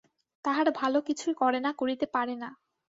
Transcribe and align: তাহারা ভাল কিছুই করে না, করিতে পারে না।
তাহারা 0.45 0.71
ভাল 0.75 0.93
কিছুই 1.07 1.33
করে 1.33 1.59
না, 1.59 1.71
করিতে 1.73 2.05
পারে 2.15 2.35
না। 2.35 2.49